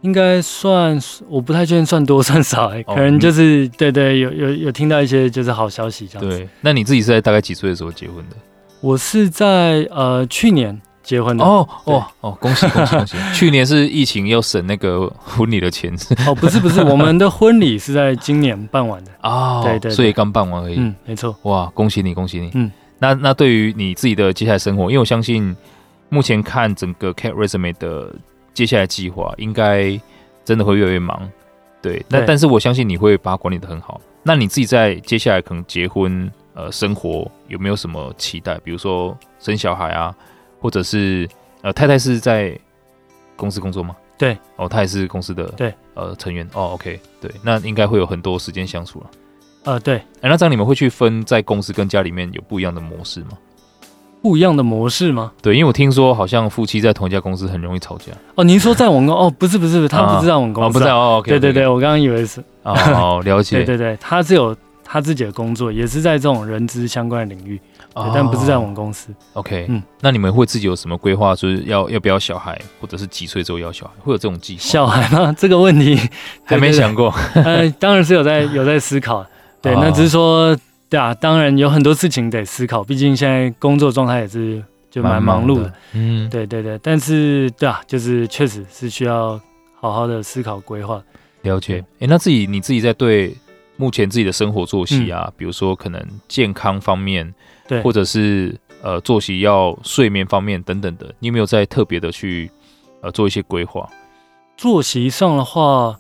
[0.00, 6.38] 应该算，我不太确定算多算少，哎，可能就是、对对，有有有听到一些就是好消息这样子。
[6.38, 8.37] 对，那你自己是在大概几岁的时候结婚的？
[8.80, 13.16] 我是在呃去年结婚的哦哦哦，恭喜恭喜恭喜！
[13.34, 15.92] 去年是疫情要省那个婚礼的钱？
[16.26, 20.74] 哦，不是不是，我们的婚礼是在今年办完的 哦，对，对对，所以刚办完而已。
[20.78, 21.34] 嗯，没错。
[21.42, 22.50] 哇，恭喜你恭喜你！
[22.54, 25.56] 嗯，那那对于你自己的接下来生活，因为我相信
[26.08, 28.14] 目前看整个 CakeResume 的
[28.52, 29.98] 接下来计划，应该
[30.44, 31.28] 真的会越来越忙。
[31.80, 34.00] 对，那但是我相信你会把它管理的很好。
[34.22, 36.30] 那你自己在接下来可能结婚？
[36.58, 38.58] 呃，生活有没有什么期待？
[38.64, 40.12] 比如说生小孩啊，
[40.60, 41.28] 或者是
[41.62, 42.58] 呃，太太是在
[43.36, 43.94] 公司工作吗？
[44.18, 46.74] 对，哦，她也是公司的对呃成员哦。
[46.74, 49.06] OK，对，那应该会有很多时间相处了。
[49.66, 53.38] 呃，对，哎，那这样你们会去分在公司跟家里面有不一样的模式吗？
[54.20, 55.30] 不一样的模式吗？
[55.40, 58.06] 对，因为我听说好像夫妻在同一家公司很容易吵架。
[58.34, 61.22] 哦，您说在我们公哦，不是不是，他不知道我们公司，啊哦，不在哦。
[61.22, 63.58] Okay, 对对对，我刚刚以为是哦，了解。
[63.62, 64.56] 对对对，他是有。
[64.90, 67.61] 他自己的工作也是在这种人资相关的领域，
[67.92, 69.14] 哦，但不是在我们公司。
[69.35, 71.35] OK，嗯，那你们会自己有什么规划？
[71.37, 74.61] 就是要要不要小孩，或者是几岁之后要小孩，会有这种计划？
[74.61, 75.31] 小孩吗？
[75.37, 76.01] 这个问题
[76.46, 77.14] 还没想过。
[77.35, 79.27] 呃，当然是有在有在思考。
[79.61, 80.57] 对，那只是说，
[80.88, 82.83] 对啊，当然有很多事情得思考。
[82.83, 85.72] 毕竟现在工作状态也是就蛮忙碌的，的。
[85.92, 86.79] 嗯，对对对。
[86.83, 89.38] 但是，对啊，就是确实是需要
[89.79, 91.03] 好好的思考规划。
[91.42, 91.85] 了解。
[91.98, 93.37] 哎，那自己你自己在对。
[93.80, 97.32] 目前自己的生活作息啊，嗯、比如说可能健康方面，
[97.68, 102.50] 对，或者是呃作息要睡眠方面等等的，你有没有在特别的去
[103.00, 103.88] 呃做一些规划？
[104.56, 105.96] 作息上的话，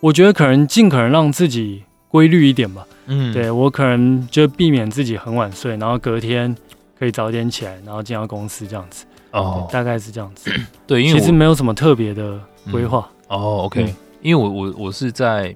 [0.00, 2.86] 我觉得可能尽可能让自己规律一点吧。
[3.04, 6.56] 嗯，对，我可能就避免自己很晚睡，然后隔天
[6.98, 9.04] 可以早点起来，然后进到公司这样子。
[9.32, 10.50] 哦，大概是这样子。
[10.86, 12.40] 对，因为其实没有什么特别的
[12.72, 13.06] 规划。
[13.28, 15.54] 嗯、哦，OK，嗯、因为我我我是在。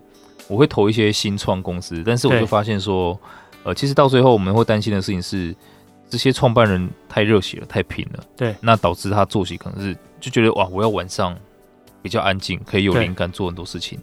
[0.49, 3.19] 我会投一些新创公司，但是我就发现说，
[3.65, 5.55] 呃，其实到最后我们会担心的事情是，
[6.09, 11.37] 这些创办人太热血了，太拼了，对，那导致他作息可能是就觉得哇，我要晚上
[12.01, 13.99] 比较安静，可以有灵感做很多事情。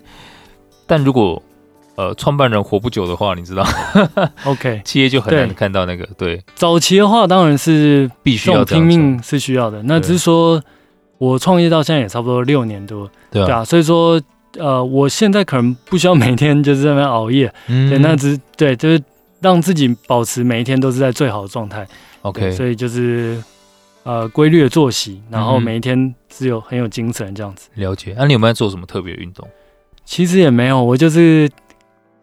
[0.86, 1.42] 但如果
[1.96, 3.66] 呃创办人活不久的话，你知道
[4.44, 6.08] ，OK， 企业就很难看到那个。
[6.16, 10.64] 对，早期的话当然是必须要拼命是需要的，那只是说
[11.18, 14.22] 我创业到现在也差不多六年多，对啊，对啊，所以说。
[14.58, 19.02] 呃，我现在可能不需要每天就是在那边熬夜，嗯，对，那只对，就是
[19.42, 21.86] 让自己保持每一天都是在最好的状态。
[22.22, 23.42] OK，所以就是
[24.04, 27.70] 呃规律的作息，然后每一天只有很有精神这样子。
[27.76, 28.14] 了解。
[28.16, 29.48] 那、啊、你有没有做什么特别的运动？
[30.06, 31.50] 其实也没有，我就是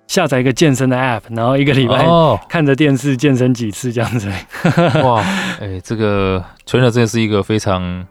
[0.06, 2.06] 下载一个健身的 App，然后一个礼拜
[2.48, 4.30] 看着电视健身几次这样子。
[4.64, 5.20] 哦、哇，
[5.60, 8.06] 哎、欸，这个 Chandler 真的是一个非常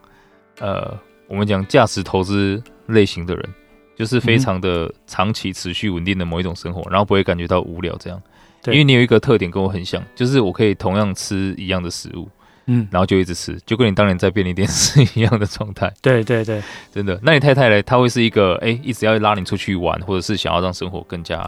[0.59, 3.49] 呃，我们讲价值投资类型的人，
[4.01, 8.19] 就是非常的长期持续稳定的某一种生活，然后不会感觉到无聊这样。
[8.65, 12.27] 因为你有一个特点跟我很像，就是我可以同样吃一样的食物，
[12.65, 15.93] 嗯，然后就一直吃，就跟你当年在便利店是一样的状态。
[16.01, 16.59] 对对对，
[16.91, 17.19] 真的。
[17.21, 17.83] 那你太太呢？
[17.83, 21.47] 她会是一个哎，一直要拉你出去玩，或者是想要让生活更加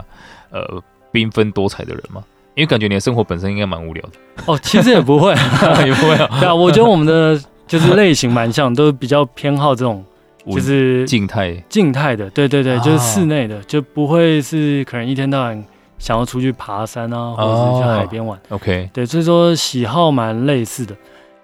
[0.52, 0.80] 呃
[1.12, 2.24] 缤纷多彩的人吗？
[2.54, 4.12] 因为感觉你的生活本身应该蛮无聊的。
[4.46, 5.32] 哦，其实也不会，
[5.88, 6.28] 也不会啊。
[6.40, 10.06] 对啊，我觉得我们的就是类型蛮像，都比较偏好这种
[10.48, 12.30] 就是静态静态的。
[12.30, 15.64] 对对对，就是室内的，就不会是可能一天到晚。
[16.00, 18.38] 想要出去爬山啊，或者是去海边玩。
[18.50, 20.94] Oh, OK，对，所以说喜好蛮类似的。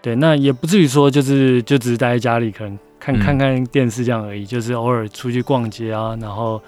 [0.02, 4.44] 对，那也不至于说就是就只是待在家里，可能看看看电视这样而已。
[4.44, 6.62] 嗯、就是偶尔出去逛街啊，然后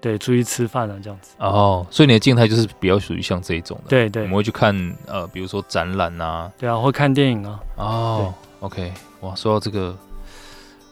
[0.00, 1.36] 对出去吃饭啊这样子。
[1.38, 3.90] 哦，oh, 所以你的静态就是比较属于像这一种的。
[3.90, 4.74] 对对，我们会去看
[5.06, 6.50] 呃，比如说展览啊。
[6.58, 7.60] 对啊，会看电影啊。
[7.76, 9.96] 哦对，OK，哇，说到这个，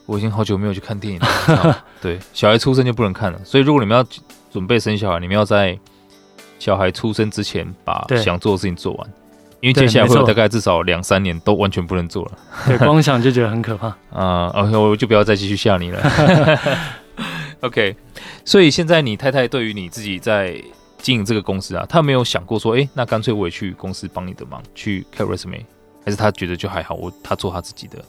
[0.06, 1.84] 我已经好久没有去看电影了。
[2.00, 4.04] 对，小孩出生就不能看了，所以如果你们要
[4.50, 5.78] 准备生小孩，你们要在。
[6.56, 9.12] 小孩出生之前，把想做的事情做完，
[9.60, 12.32] 因为接下来会有大概至少两三年都完全不能做了。
[12.66, 16.00] 对，光想就觉得很可怕 啊！OK，我就不要再继续吓你了。
[17.60, 17.94] OK，
[18.46, 20.58] 所以现在你太太对于你自己在
[20.96, 25.64] 经营这个公司啊，她没有想过说，哎、欸，那干脆我也去公司帮你的忙，去开 resume，
[26.02, 28.02] 还是她觉得就还好，我她做她自己的。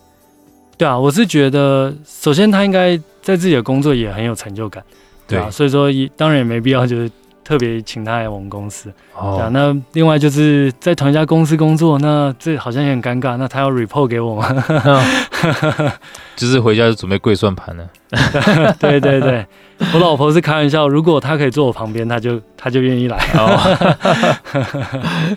[0.78, 4.84] 对啊，我是觉得，首先他应该在自己的工作也很有成就感，
[5.28, 7.12] 对啊，对所以说也当然也没必要就是。
[7.46, 13.38] 特别请他来我们公司，哦、啊，那另外就是在同一家公司工作，那这好像也很尴尬。
[13.38, 14.66] 那他要 report 给我吗？
[14.84, 15.92] 哦、
[16.36, 17.88] 就是回家就准备跪算盘了。
[18.82, 19.46] 对对对，
[19.94, 23.16] 我老婆是开玩笑，如果他可以坐我旁边，他就他就愿意来。
[23.36, 23.78] 哦、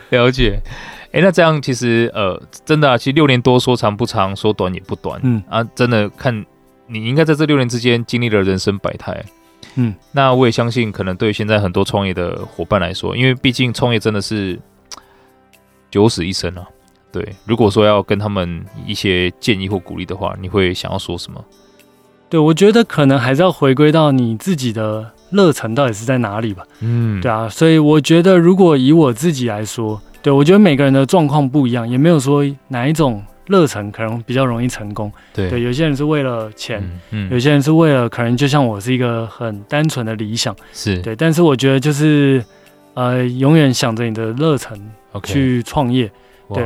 [0.09, 0.59] 了解。
[1.11, 5.19] 哎、欸，那这样其实呃，真的啊，其实六年多说长不长，说短也不短。
[5.23, 6.45] 嗯啊，真的看
[6.87, 9.25] 你应该在这六年之间经历了人生百态。
[9.77, 14.59] 嗯，那我也相信，可能对现在很多创业的伙伴来说，因为毕竟创业真的是
[15.91, 16.67] 九死一生啊。
[17.11, 21.43] 对，如果说要跟他们一些建议或鼓励的话，你会想要说什么？
[22.29, 26.63] 对，我觉得可能还是要回归到你自己的热忱到底是在哪里吧。
[26.81, 33.23] 嗯，对啊，所以我觉得，如果以我自己来说，对，我觉得每个人的状况不一样，也没有说哪一种。
[33.49, 40.99] 热忱可能比较容易成功，对，对，有些人是为了钱，嗯，嗯，有些人是为了可能就像我是一个很单纯的理想，是。
[40.99, 42.45] 对，但是我觉得就是
[42.93, 44.79] 呃，永远想着你的热忱
[45.25, 46.13] 去创业.
[46.53, 46.63] 对，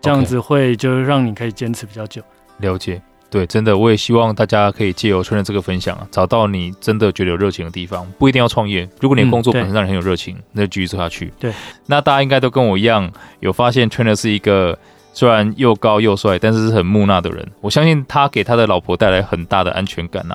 [0.00, 2.22] 这样子会就让你可以坚持比较久。
[2.58, 3.02] 了解，
[3.32, 11.32] 对，真的，我也希望大家可以借由春的这个分享，找到你真的觉得有热情的地方，不一定要创业，如果你的工作本身让你很有热情，嗯、那就继续做下去。
[11.40, 11.52] 对，
[11.86, 14.78] 那大家应该都跟我一样，有发现春的是一个。
[15.14, 17.46] 虽然又高又帅，但是是很木讷的人。
[17.60, 20.34] 我相信他给他的老婆带来很大的安全感呐。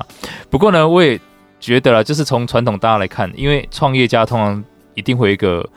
[0.52, 1.20] 不过呢，我也
[1.60, 5.68] 觉得啦，就是从传统大家来看，因为创业家通常一定会有一个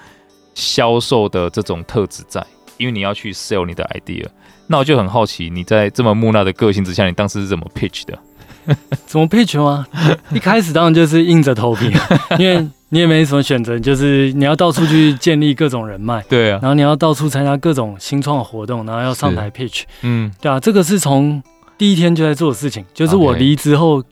[0.52, 2.44] 销售的这种特质在，
[2.76, 4.26] 因为你要去 sell 你的 idea。
[4.70, 8.18] 那我就很好奇，你在这么木讷的个性之下，你当时是怎么 pitch 的？
[9.04, 9.87] 怎么 pitch 吗？
[10.33, 11.90] 一开始当然就是硬着头皮，
[12.38, 12.66] 因为。
[12.92, 21.40] 你也没什么选择，就是你要到处去建立各种人脉， 对啊，然后你要到处参加各种新创的活动，然后要上台 pitch，嗯，对啊，这个是从
[21.78, 24.02] 第一天就在做的事情，就是我离职后，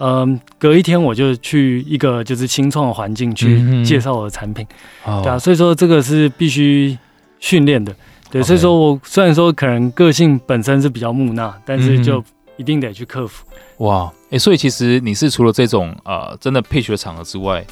[0.00, 4.66] 嗯隔一天我就去一个就是新创的环境去介绍我的产品，
[5.06, 6.98] 嗯、对啊，所以说这个是必须
[7.38, 7.94] 训练的，
[8.30, 12.22] 对所以说我虽然说可能个性本身是比较木讷，但是就
[12.56, 13.46] 一定得去克服。
[13.78, 17.64] 哇，哎、欸，所以其实你是除了这种呃真的 pitch 的场合之外。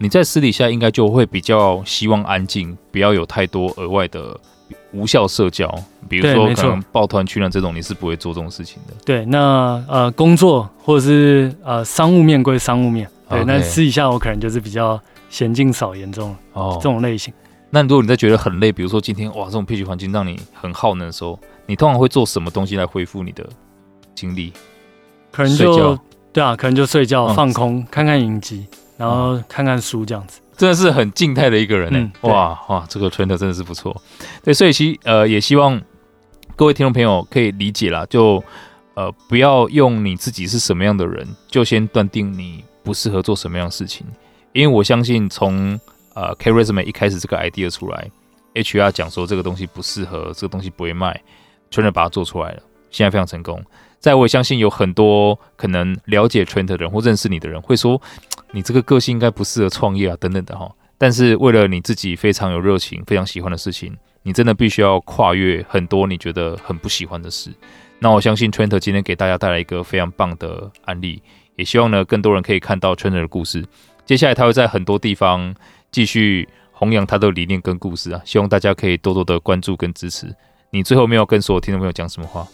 [0.00, 4.38] 你在私底下应该就会比较希望安静，不要有太多额外的
[4.92, 5.68] 无效社交，
[6.08, 8.94] 比如说可能抱团取暖这种，你是不会做这种事情的。
[9.04, 15.00] 对，那呃工作或者是呃商务面归商务面，对，那.私底下我可能就是比较
[15.30, 17.34] 闲静少言这种哦这种类型。
[17.70, 23.48] 那如果你在觉得很累，比如说今天哇这种 pitch 环境让你很耗能的时候，你通常会做什么东西来恢复你的
[24.14, 24.52] 精力？
[25.30, 25.98] 可能就
[26.32, 28.66] 对啊，可能就睡觉、嗯、放空，看看影集。
[28.96, 32.30] 然后看看书这样子，真的是很静态的一个人呢、嗯。
[32.30, 33.96] 哇哇，这个 Chandler 真的是不错。
[34.42, 35.80] 对，所以希呃也希望
[36.56, 38.42] 各位听众朋友可以理解啦，就
[38.94, 44.04] 呃不要用你自己是什么样的人，就先断定你不适合做什么样的事情。
[44.52, 45.78] 因为我相信从
[46.18, 48.10] 呃 CareEresume 一开始这个 idea 出来
[48.54, 51.22] ，HR 讲说这个东西不适合，这个东西不会卖
[51.70, 53.64] ，Trent 把它做出来了，现在非常成功。
[54.00, 58.02] 在我也相信有很多可能了解 Trent 的人或认识你的人会说，
[58.50, 60.68] 你这个个性应该不适合创业啊等等的哈。
[60.96, 67.52] 但是为了你自己非常有热情、非常喜欢的事情，你真的必须要跨越很多你觉得很不喜欢的事。
[68.00, 71.22] 那我相信 Trent 今天给大家带来一个非常棒的案例，
[71.54, 73.64] 也希望呢更多人可以看到 Trent 的故事。
[74.04, 75.54] 接下来他会在很多地方
[75.90, 80.34] 继续弘扬他的理念跟故事啊，希望大家可以多多的关注跟支持。
[80.70, 82.46] 你最后没有跟所有听众朋友讲什么话？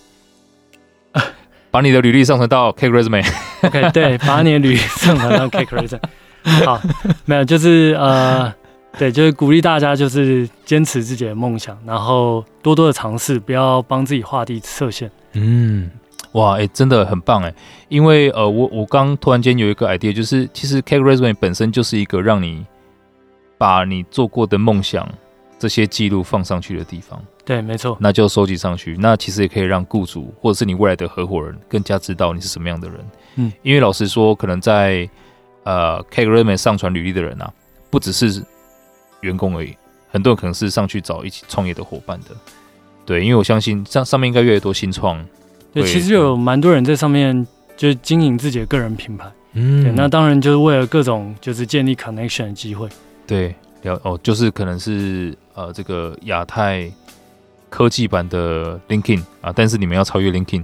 [1.71, 3.27] 把你的履历上传到 CareEresume。
[3.63, 6.01] OK， 对，把你的履历上传到 CareEresume。
[6.65, 6.81] 好，
[7.25, 8.55] 没有，就是呃，
[8.97, 15.11] 对，就是鼓励大家，就是坚持自己的梦想，然后多多的尝试，不要帮自己画地设限。
[15.33, 15.91] 嗯，
[16.33, 17.53] 哇，哎、欸，真的很棒哎，
[17.89, 22.65] 因为呃，我我刚突然间有一个 idea，就是其实 CareEresume 本身就是一个让你
[23.59, 25.09] 把你做过的梦想
[25.59, 27.23] 这些记录放上去的地方。
[27.45, 32.99] 对，没错，那就收集上去，那其实也可以让雇主或者是你未来的合伙人更加知道你是什么样的人。
[33.37, 35.07] 嗯，因为老实说，可能在
[35.65, 37.53] 呃，CareEresume 上传履历的人啊，
[37.91, 38.43] 不只是
[39.21, 39.77] 员工而已，
[40.11, 42.29] 很多人可能是上去找一起创业的伙伴的。
[43.05, 45.23] 对，因为我相信上上面应该越来越多新创。
[45.75, 47.47] 对，其实有蛮多人在上面
[47.77, 49.31] 就是经营自己的个人品牌。
[49.53, 52.89] 嗯，对，那当然就是为了各种就是建立 connection 的机会。
[53.27, 56.91] 对，了哦，就是可能是呃这个亚太。
[57.71, 60.63] 科技版的 LinkedIn 啊，但是你们要超越 LinkedIn，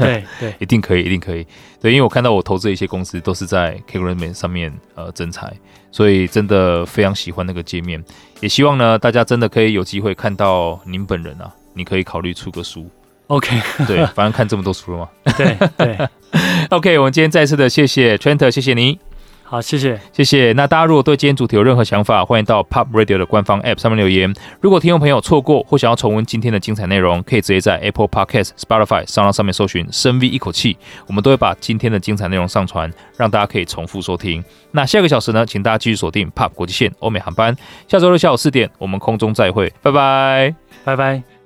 [0.00, 1.46] 对对， 一定可以，一定可以。
[1.80, 5.52] 对，因为我看到我投资的一些公司都是在 CareEresume 上面呃征才，
[5.92, 8.02] 所以真的非常喜欢那个界面。
[8.40, 12.90] 也希望呢，大家真的可以有机会看到您本人啊，你可以考虑出个书。
[13.28, 15.08] OK， 对，反正看这么多书了嘛。
[15.38, 16.08] 对对，
[16.70, 18.98] OK，我们今天再次的谢谢 Trent，谢谢你。
[19.50, 20.52] 好，谢谢，谢谢。
[20.52, 24.32] 那大家如果对今天主题有任何想法，欢迎到 Pop Radio 的官方 App 上面留言。
[24.60, 30.76] 如果听众朋友错过或想要重温今天的精彩内容，可以直接在 Apple Podcast、Spotify、SoundOn 上面搜寻“深 V 一口气”，
[31.08, 34.40] 我们都会把今天的精彩内容上传，让大家可以重复收听。
[34.70, 37.56] 那下个小时呢，请大家继续锁定 Pop 国际线欧美航班。
[37.88, 41.39] 下周六下午四点，我们空中再会，拜拜，拜拜。